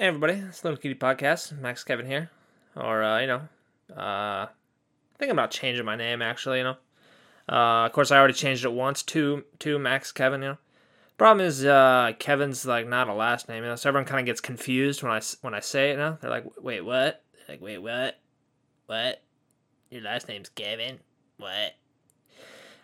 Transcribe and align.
Hey 0.00 0.06
everybody, 0.06 0.32
it's 0.48 0.64
Little 0.64 0.78
Cutie 0.78 0.98
Podcast. 0.98 1.60
Max 1.60 1.84
Kevin 1.84 2.06
here. 2.06 2.30
Or 2.74 3.02
uh, 3.02 3.20
you 3.20 3.26
know, 3.26 3.42
uh 3.94 4.46
thinking 5.18 5.32
about 5.34 5.50
changing 5.50 5.84
my 5.84 5.94
name 5.94 6.22
actually, 6.22 6.56
you 6.56 6.64
know. 6.64 6.76
Uh 7.46 7.84
of 7.84 7.92
course 7.92 8.10
I 8.10 8.16
already 8.16 8.32
changed 8.32 8.64
it 8.64 8.72
once 8.72 9.02
to 9.02 9.44
to 9.58 9.78
Max 9.78 10.10
Kevin, 10.10 10.40
you 10.40 10.48
know. 10.48 10.58
Problem 11.18 11.46
is 11.46 11.66
uh 11.66 12.12
Kevin's 12.18 12.64
like 12.64 12.88
not 12.88 13.08
a 13.08 13.12
last 13.12 13.46
name, 13.46 13.62
you 13.62 13.68
know, 13.68 13.76
so 13.76 13.90
everyone 13.90 14.06
kind 14.06 14.20
of 14.20 14.24
gets 14.24 14.40
confused 14.40 15.02
when 15.02 15.12
I 15.12 15.20
when 15.42 15.52
I 15.52 15.60
say 15.60 15.90
it, 15.90 15.92
you 15.92 15.98
know. 15.98 16.16
They're 16.18 16.30
like, 16.30 16.46
"Wait, 16.58 16.80
what?" 16.80 17.22
Like, 17.46 17.60
"Wait, 17.60 17.76
what? 17.76 18.18
What? 18.86 19.20
Your 19.90 20.00
last 20.00 20.28
name's 20.28 20.48
Kevin? 20.48 21.00
What?" 21.36 21.74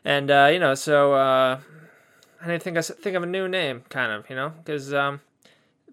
And 0.05 0.30
uh, 0.30 0.51
you 0.53 0.59
know, 0.59 0.75
so 0.75 1.14
uh 1.14 1.61
I 2.43 2.46
didn't 2.46 2.62
think 2.62 2.77
I 2.77 2.83
think 2.83 3.17
of 3.17 3.23
a 3.23 3.27
new 3.27 3.48
name 3.48 3.85
kind 3.89 4.12
of, 4.12 4.29
you 4.29 4.37
know, 4.37 4.53
cuz 4.67 4.93
um 4.93 5.23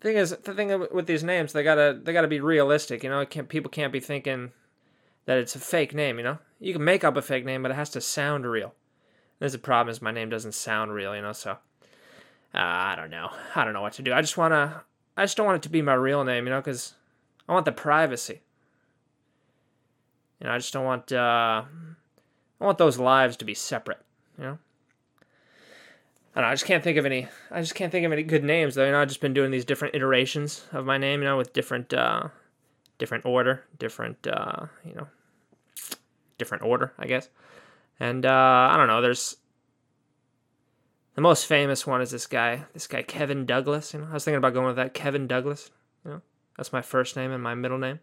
thing 0.04 0.18
is 0.18 0.32
the 0.32 0.54
thing 0.54 0.88
with 0.92 1.08
these 1.08 1.24
names 1.24 1.54
they 1.54 1.64
gotta 1.64 2.00
they 2.02 2.14
gotta 2.14 2.28
be 2.28 2.40
realistic 2.40 3.04
you 3.04 3.10
know? 3.10 3.26
Can't, 3.26 3.50
people 3.50 3.72
can't 3.72 3.94
be 3.94 4.00
thinking 4.00 4.52
that 5.26 5.38
it's 5.38 5.56
a 5.56 5.60
fake 5.60 5.94
name 5.94 6.18
you 6.18 6.24
know? 6.24 6.38
You 6.60 6.74
can 6.74 6.84
make 6.84 7.04
up 7.04 7.18
a 7.18 7.22
fake 7.22 7.46
name 7.46 7.64
but 7.64 7.72
it 7.72 7.76
has 7.76 7.90
to 7.92 8.02
sound 8.02 8.46
real. 8.46 8.74
There's 9.40 9.54
a 9.54 9.60
problem 9.60 9.92
is 9.92 10.02
my 10.02 10.12
name 10.12 10.30
doesn't 10.30 10.54
sound 10.54 10.94
real 10.94 11.16
you 11.16 11.22
know? 11.22 11.34
So 11.34 11.52
uh, 11.52 11.58
i 12.54 12.96
don't 12.96 13.10
know. 13.10 13.30
I 13.56 13.64
don't 13.64 13.74
know 13.74 13.82
what 13.82 13.94
to 13.94 14.04
do. 14.04 14.14
I 14.14 14.22
just 14.22 14.38
want 14.38 14.52
to 14.52 14.82
i 15.18 15.24
just 15.24 15.38
don't 15.38 15.46
want 15.46 15.58
it 15.58 15.64
to 15.64 15.70
be 15.70 15.82
my 15.82 15.94
real 15.94 16.24
name 16.24 16.46
you 16.46 16.52
know? 16.52 16.60
Because 16.60 16.94
i 17.48 17.54
want 17.54 17.66
the 17.66 17.72
privacy. 17.72 18.42
You 20.40 20.48
know 20.48 20.54
i 20.54 20.58
just 20.58 20.74
don't 20.74 20.86
want 20.86 21.12
uh 21.12 21.64
i 22.60 22.66
want 22.66 22.78
those 22.78 23.00
lives 23.00 23.38
to 23.38 23.46
be 23.46 23.54
separate 23.54 24.02
you 24.38 24.44
know 24.44 24.58
I 26.36 26.42
don't 26.42 26.48
know, 26.48 26.52
I 26.52 26.54
just 26.54 26.66
can't 26.66 26.84
think 26.84 26.98
of 26.98 27.06
any. 27.06 27.28
I 27.52 27.62
just 27.62 27.76
can't 27.76 27.92
think 27.92 28.06
of 28.06 28.12
any 28.12 28.24
good 28.24 28.44
names 28.44 28.76
though. 28.76 28.86
You 28.86 28.92
know, 28.92 29.02
I've 29.02 29.08
just 29.08 29.22
been 29.22 29.34
doing 29.34 29.52
these 29.52 29.66
different 29.66 29.96
iterations 29.96 30.66
of 30.72 30.86
my 30.86 30.98
name. 30.98 31.22
You 31.22 31.26
know, 31.26 31.38
with 31.38 31.54
different, 31.54 31.94
uh, 31.94 32.30
different 32.98 33.26
order, 33.26 33.66
different, 33.78 34.26
uh, 34.28 34.66
you 34.84 34.96
know, 34.96 35.08
different 36.38 36.64
order, 36.64 36.94
I 36.98 37.06
guess. 37.06 37.30
And 38.00 38.26
uh, 38.26 38.70
I 38.72 38.78
don't 38.78 38.88
know. 38.88 39.02
There's 39.02 39.38
the 41.16 41.22
most 41.22 41.46
famous 41.46 41.86
one 41.86 42.02
is 42.02 42.12
this 42.12 42.26
guy, 42.26 42.64
this 42.74 42.88
guy 42.88 43.04
Kevin 43.04 43.46
Douglas. 43.46 43.94
You 43.94 44.00
know, 44.00 44.08
I 44.10 44.14
was 44.14 44.26
thinking 44.26 44.40
about 44.40 44.54
going 44.54 44.68
with 44.68 44.78
that 44.78 44.94
Kevin 44.94 45.28
Douglas. 45.28 45.70
You 46.04 46.12
know, 46.12 46.22
that's 46.58 46.74
my 46.74 46.82
first 46.82 47.16
name 47.16 47.32
and 47.32 47.44
my 47.44 47.54
middle 47.54 47.78
name. 47.78 48.00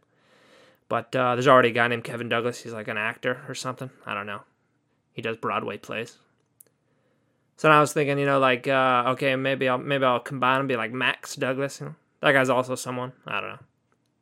But 0.89 1.15
uh, 1.15 1.34
there's 1.34 1.48
already 1.48 1.70
a 1.70 1.72
guy 1.72 1.89
named 1.89 2.05
Kevin 2.05 2.28
Douglas. 2.28 2.62
He's 2.62 2.72
like 2.72 2.89
an 2.89 2.97
actor 2.97 3.42
or 3.48 3.55
something. 3.55 3.91
I 4.06 4.15
don't 4.15 4.27
know. 4.27 4.42
He 5.12 5.22
does 5.22 5.37
Broadway 5.37 5.77
plays. 5.77 6.19
So 7.61 7.69
I 7.69 7.78
was 7.78 7.92
thinking, 7.92 8.19
you 8.19 8.25
know, 8.25 8.39
like, 8.39 8.66
uh, 8.66 9.05
okay, 9.08 9.36
maybe 9.36 9.69
I'll 9.69 9.77
maybe 9.77 10.03
I'll 10.06 10.19
combine 10.19 10.61
and 10.61 10.69
be 10.69 10.77
like 10.77 10.92
Max 10.92 11.36
Douglas. 11.36 11.78
You 11.78 11.89
know, 11.89 11.94
that 12.22 12.33
guy's 12.33 12.48
also 12.48 12.75
someone. 12.75 13.12
I 13.27 13.39
don't 13.39 13.50
know. 13.50 13.58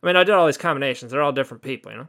I 0.02 0.06
mean, 0.06 0.16
I 0.16 0.24
did 0.24 0.34
all 0.34 0.46
these 0.46 0.58
combinations. 0.58 1.12
They're 1.12 1.22
all 1.22 1.30
different 1.30 1.62
people, 1.62 1.92
you 1.92 1.98
know. 1.98 2.08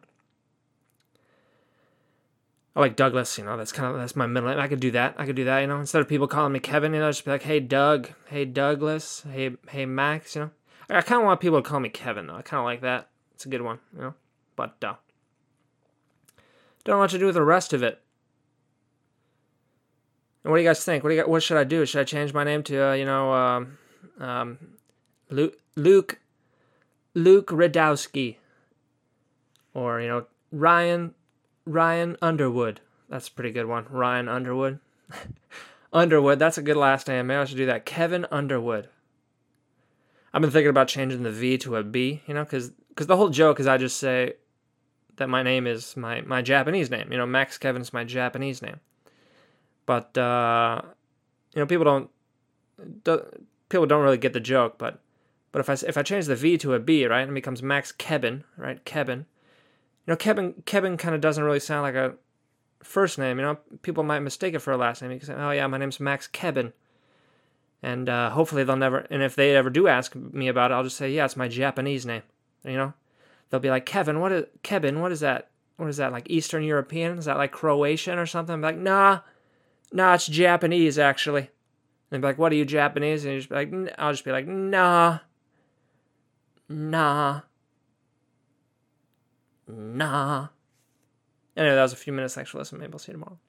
I 2.75 2.79
like 2.79 2.95
Douglas. 2.95 3.37
You 3.37 3.43
know, 3.43 3.57
that's 3.57 3.71
kind 3.71 3.93
of 3.93 4.01
that's 4.01 4.15
my 4.15 4.25
middle 4.25 4.49
name. 4.49 4.57
I 4.57 4.67
could 4.67 4.79
do 4.79 4.89
that. 4.89 5.17
I 5.19 5.27
could 5.27 5.35
do 5.35 5.43
that. 5.43 5.59
You 5.59 5.67
know, 5.67 5.79
instead 5.79 6.01
of 6.01 6.07
people 6.07 6.27
calling 6.27 6.51
me 6.51 6.59
Kevin, 6.59 6.95
you 6.95 6.99
know, 6.99 7.11
just 7.11 7.25
be 7.25 7.29
like, 7.29 7.43
hey 7.43 7.59
Doug, 7.59 8.09
hey 8.29 8.45
Douglas, 8.45 9.23
hey 9.31 9.55
hey 9.69 9.85
Max. 9.85 10.33
You 10.33 10.41
know, 10.41 10.51
I 10.89 11.01
kind 11.01 11.21
of 11.21 11.25
want 11.25 11.41
people 11.41 11.61
to 11.61 11.69
call 11.69 11.79
me 11.79 11.89
Kevin 11.89 12.25
though. 12.25 12.37
I 12.37 12.41
kind 12.41 12.59
of 12.59 12.65
like 12.65 12.81
that. 12.81 13.07
It's 13.35 13.45
a 13.45 13.49
good 13.49 13.61
one. 13.61 13.77
You 13.93 14.01
know, 14.01 14.13
but 14.55 14.83
uh, 14.83 14.95
don't 16.85 16.95
know 16.95 17.01
what 17.01 17.11
to 17.11 17.19
do 17.19 17.27
with 17.27 17.35
the 17.35 17.43
rest 17.43 17.71
of 17.71 17.83
it. 17.83 18.01
And 20.43 20.51
what 20.51 20.57
do 20.57 20.63
you 20.63 20.69
guys 20.69 20.83
think? 20.83 21.03
What 21.03 21.09
do 21.09 21.15
you, 21.15 21.23
what 21.23 21.43
should 21.43 21.57
I 21.57 21.63
do? 21.63 21.85
Should 21.85 22.01
I 22.01 22.05
change 22.05 22.33
my 22.33 22.43
name 22.43 22.63
to 22.63 22.89
uh, 22.89 22.93
you 22.93 23.05
know 23.05 23.33
um, 23.33 23.77
um, 24.19 24.57
Luke 25.29 25.59
Luke 25.75 26.19
Luke 27.13 27.47
Radowski, 27.47 28.37
or 29.73 29.99
you 29.99 30.07
know 30.07 30.25
Ryan 30.51 31.13
Ryan 31.65 32.15
Underwood? 32.21 32.79
That's 33.09 33.27
a 33.27 33.31
pretty 33.31 33.51
good 33.51 33.65
one. 33.65 33.85
Ryan 33.89 34.29
Underwood. 34.29 34.79
Underwood. 35.93 36.39
That's 36.39 36.57
a 36.57 36.61
good 36.61 36.77
last 36.77 37.07
name. 37.07 37.27
Maybe 37.27 37.37
I 37.37 37.45
should 37.45 37.57
do 37.57 37.65
that. 37.65 37.85
Kevin 37.85 38.25
Underwood. 38.31 38.87
I've 40.31 40.41
been 40.41 40.51
thinking 40.51 40.69
about 40.69 40.87
changing 40.87 41.23
the 41.23 41.31
V 41.31 41.57
to 41.57 41.75
a 41.75 41.83
B. 41.83 42.21
You 42.27 42.33
know, 42.33 42.43
because 42.45 42.69
because 42.89 43.07
the 43.07 43.17
whole 43.17 43.29
joke 43.29 43.59
is 43.59 43.67
I 43.67 43.77
just 43.77 43.97
say 43.97 44.35
that 45.17 45.27
my 45.27 45.43
name 45.43 45.67
is 45.67 45.97
my 45.97 46.21
my 46.21 46.41
Japanese 46.41 46.89
name. 46.89 47.11
You 47.11 47.17
know, 47.17 47.25
Max 47.25 47.57
Kevin's 47.57 47.91
my 47.91 48.05
Japanese 48.05 48.61
name 48.61 48.79
but 49.89 50.15
uh, 50.19 50.83
you 51.55 51.59
know 51.59 51.65
people 51.65 51.83
don't, 51.83 52.11
do, 53.03 53.25
people 53.69 53.87
don't 53.87 54.03
really 54.03 54.19
get 54.19 54.33
the 54.33 54.39
joke. 54.39 54.77
But 54.77 54.99
but 55.51 55.61
if 55.61 55.67
I 55.67 55.73
if 55.87 55.97
I 55.97 56.03
change 56.03 56.27
the 56.27 56.35
V 56.35 56.59
to 56.59 56.75
a 56.75 56.79
B, 56.79 57.07
right, 57.07 57.27
it 57.27 57.33
becomes 57.33 57.63
Max 57.63 57.91
Kevin, 57.91 58.43
right? 58.55 58.85
Kevin. 58.85 59.25
You 60.05 60.11
know, 60.11 60.15
Kevin 60.15 60.53
Kevin 60.67 60.95
kind 60.95 61.15
of 61.15 61.21
doesn't 61.21 61.43
really 61.43 61.59
sound 61.59 61.81
like 61.81 61.95
a 61.95 62.13
first 62.83 63.17
name. 63.17 63.39
You 63.39 63.45
know, 63.45 63.57
people 63.81 64.03
might 64.03 64.19
mistake 64.19 64.53
it 64.53 64.59
for 64.59 64.71
a 64.71 64.77
last 64.77 65.01
name. 65.01 65.19
Say, 65.21 65.33
"Oh 65.33 65.49
yeah, 65.49 65.65
my 65.65 65.79
name's 65.79 65.99
Max 65.99 66.27
Kevin," 66.27 66.71
and 67.81 68.07
uh, 68.07 68.29
hopefully 68.29 68.63
they'll 68.63 68.75
never. 68.75 69.07
And 69.09 69.23
if 69.23 69.35
they 69.35 69.55
ever 69.55 69.71
do 69.71 69.87
ask 69.87 70.13
me 70.13 70.49
about 70.49 70.69
it, 70.69 70.75
I'll 70.75 70.83
just 70.83 70.97
say, 70.97 71.11
"Yeah, 71.11 71.25
it's 71.25 71.35
my 71.35 71.47
Japanese 71.47 72.05
name." 72.05 72.21
You 72.63 72.77
know, 72.77 72.93
they'll 73.49 73.59
be 73.59 73.71
like, 73.71 73.87
"Kevin, 73.87 74.19
what 74.19 74.31
is 74.31 74.45
Kevin? 74.61 75.01
What 75.01 75.11
is 75.11 75.21
that? 75.21 75.49
What 75.77 75.89
is 75.89 75.97
that? 75.97 76.11
Like 76.11 76.29
Eastern 76.29 76.61
European? 76.61 77.17
Is 77.17 77.25
that 77.25 77.37
like 77.37 77.51
Croatian 77.51 78.19
or 78.19 78.27
something?" 78.27 78.53
I'm 78.53 78.61
like, 78.61 78.77
nah 78.77 79.21
nah, 79.91 80.13
it's 80.13 80.27
Japanese 80.27 80.99
actually. 80.99 81.41
And 81.41 81.49
they'd 82.11 82.21
be 82.21 82.27
like, 82.27 82.37
what 82.37 82.51
are 82.51 82.55
you 82.55 82.65
Japanese? 82.65 83.25
And 83.25 83.33
you 83.33 83.39
just 83.39 83.49
be 83.49 83.55
like, 83.55 83.71
N-. 83.71 83.91
I'll 83.97 84.11
just 84.11 84.25
be 84.25 84.31
like, 84.31 84.47
nah, 84.47 85.19
nah, 86.67 87.41
nah. 89.67 90.47
Anyway, 91.57 91.75
that 91.75 91.81
was 91.81 91.93
a 91.93 91.97
few 91.97 92.13
minutes. 92.13 92.35
For 92.35 92.57
listening. 92.57 92.81
Maybe 92.81 92.93
I'll 92.93 92.99
see 92.99 93.11
you 93.11 93.17
tomorrow. 93.17 93.39